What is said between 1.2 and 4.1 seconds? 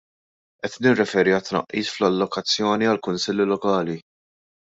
għat-tnaqqis fl-allokazzjoni għall-kunsilli lokali.